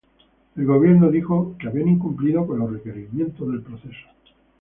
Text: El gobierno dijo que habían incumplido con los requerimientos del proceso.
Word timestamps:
El 0.55 0.65
gobierno 0.65 1.11
dijo 1.11 1.55
que 1.59 1.67
habían 1.67 1.89
incumplido 1.89 2.47
con 2.47 2.57
los 2.57 2.73
requerimientos 2.73 3.47
del 3.47 3.61
proceso. 3.61 4.07